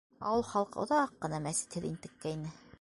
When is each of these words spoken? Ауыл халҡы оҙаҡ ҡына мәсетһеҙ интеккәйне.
Ауыл 0.29 0.45
халҡы 0.51 0.79
оҙаҡ 0.85 1.13
ҡына 1.27 1.43
мәсетһеҙ 1.45 1.89
интеккәйне. 1.93 2.59